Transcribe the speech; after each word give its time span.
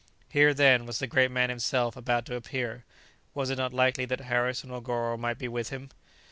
Here, 0.29 0.51
then, 0.51 0.87
was 0.87 0.97
the 0.97 1.05
great 1.05 1.29
man 1.29 1.51
himself 1.51 1.95
about 1.95 2.25
to 2.25 2.33
appear. 2.33 2.85
Was 3.35 3.51
it 3.51 3.59
not 3.59 3.71
likely 3.71 4.05
that 4.05 4.21
Harris 4.21 4.63
or 4.65 4.67
Negoro 4.69 5.15
might 5.15 5.37
be 5.37 5.47
with 5.47 5.69
him? 5.69 5.91